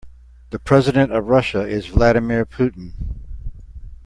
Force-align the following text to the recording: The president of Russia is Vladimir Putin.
The 0.49 0.57
president 0.57 1.11
of 1.11 1.27
Russia 1.27 1.59
is 1.61 1.85
Vladimir 1.85 2.43
Putin. 2.43 2.93